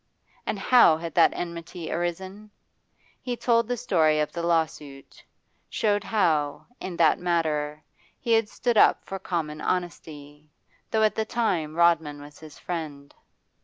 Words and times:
And 0.47 0.57
how 0.57 0.97
had 0.97 1.13
that 1.13 1.31
enmity 1.35 1.91
arisen? 1.91 2.49
He 3.21 3.37
told 3.37 3.67
the 3.67 3.77
story 3.77 4.19
of 4.19 4.31
the 4.31 4.41
lawsuit; 4.41 5.23
showed 5.69 6.03
how, 6.05 6.65
in 6.79 6.97
that 6.97 7.19
matter, 7.19 7.83
he 8.19 8.31
had 8.31 8.49
stood 8.49 8.77
up 8.77 9.05
for 9.05 9.19
common 9.19 9.61
honesty, 9.61 10.49
though 10.89 11.03
at 11.03 11.13
the 11.13 11.25
time 11.25 11.75
Rodman 11.75 12.19
was 12.19 12.39
his 12.39 12.57
friend. 12.57 13.13